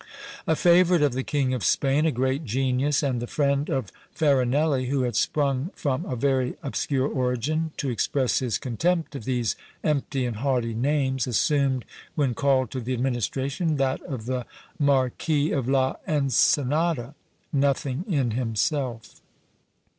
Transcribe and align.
A 0.47 0.55
favourite 0.55 1.03
of 1.03 1.13
the 1.13 1.21
King 1.21 1.53
of 1.53 1.63
Spain, 1.63 2.07
a 2.07 2.11
great 2.11 2.43
genius, 2.43 3.03
and 3.03 3.21
the 3.21 3.27
friend 3.27 3.69
of 3.69 3.91
Farinelli, 4.11 4.87
who 4.87 5.03
had 5.03 5.15
sprung 5.15 5.69
from 5.75 6.05
a 6.07 6.15
very 6.15 6.55
obscure 6.63 7.07
origin, 7.07 7.69
to 7.77 7.91
express 7.91 8.39
his 8.39 8.57
contempt 8.57 9.13
of 9.15 9.25
these 9.25 9.55
empty 9.83 10.25
and 10.25 10.37
haughty 10.37 10.73
names 10.73 11.27
assumed, 11.27 11.85
when 12.15 12.33
called 12.33 12.71
to 12.71 12.79
the 12.81 12.93
administration, 12.95 13.75
that 13.75 14.01
of 14.01 14.25
the 14.25 14.47
Marquis 14.79 15.51
of 15.51 15.69
La 15.69 15.97
Ensenada 16.07 17.13
(nothing 17.53 18.03
in 18.07 18.31
himself). 18.31 19.21